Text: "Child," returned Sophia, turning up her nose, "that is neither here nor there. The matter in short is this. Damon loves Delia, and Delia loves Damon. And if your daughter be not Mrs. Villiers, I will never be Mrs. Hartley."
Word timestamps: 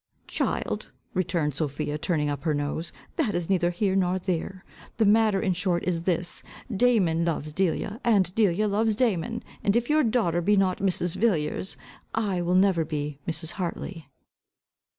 "Child," 0.25 0.89
returned 1.13 1.53
Sophia, 1.53 1.95
turning 1.99 2.27
up 2.27 2.41
her 2.41 2.55
nose, 2.55 2.91
"that 3.17 3.35
is 3.35 3.51
neither 3.51 3.69
here 3.69 3.95
nor 3.95 4.17
there. 4.17 4.65
The 4.97 5.05
matter 5.05 5.39
in 5.39 5.53
short 5.53 5.83
is 5.83 6.01
this. 6.01 6.41
Damon 6.75 7.23
loves 7.23 7.53
Delia, 7.53 8.01
and 8.03 8.33
Delia 8.33 8.67
loves 8.67 8.95
Damon. 8.95 9.43
And 9.63 9.75
if 9.75 9.91
your 9.91 10.03
daughter 10.03 10.41
be 10.41 10.57
not 10.57 10.79
Mrs. 10.79 11.15
Villiers, 11.15 11.77
I 12.15 12.41
will 12.41 12.55
never 12.55 12.83
be 12.83 13.19
Mrs. 13.27 13.51
Hartley." 13.51 14.07